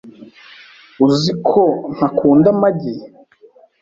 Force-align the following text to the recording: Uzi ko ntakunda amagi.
Uzi 1.07 1.33
ko 1.47 1.61
ntakunda 1.95 2.47
amagi. 2.55 2.93